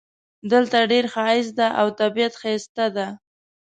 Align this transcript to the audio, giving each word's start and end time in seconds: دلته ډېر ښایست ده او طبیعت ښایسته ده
دلته 0.51 0.77
ډېر 0.91 1.05
ښایست 1.13 1.53
ده 1.59 1.67
او 1.79 1.87
طبیعت 1.99 2.33
ښایسته 2.41 2.85
ده 2.95 3.07